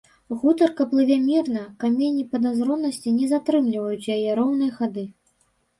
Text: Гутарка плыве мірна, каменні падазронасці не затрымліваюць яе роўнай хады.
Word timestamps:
Гутарка 0.43 0.87
плыве 0.93 1.17
мірна, 1.27 1.63
каменні 1.83 2.25
падазронасці 2.33 3.17
не 3.19 3.29
затрымліваюць 3.35 4.11
яе 4.19 4.31
роўнай 4.43 4.71
хады. 4.81 5.03